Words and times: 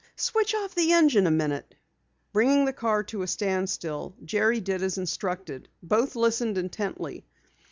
"Switch 0.15 0.55
off 0.55 0.73
the 0.73 0.91
engine 0.93 1.27
a 1.27 1.29
minute." 1.29 1.75
Bringing 2.33 2.65
the 2.65 2.73
car 2.73 3.03
to 3.03 3.21
a 3.21 3.27
standstill, 3.27 4.15
Jerry 4.25 4.59
did 4.59 4.81
as 4.81 4.97
instructed. 4.97 5.69
Both 5.83 6.15
listened 6.15 6.57
intently. 6.57 7.27